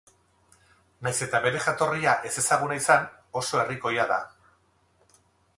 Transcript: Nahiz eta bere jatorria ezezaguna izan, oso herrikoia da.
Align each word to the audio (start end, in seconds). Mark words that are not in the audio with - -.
Nahiz 1.07 1.19
eta 1.25 1.41
bere 1.43 1.61
jatorria 1.67 2.15
ezezaguna 2.31 2.79
izan, 2.81 3.07
oso 3.43 3.63
herrikoia 3.65 4.11
da. 4.15 4.21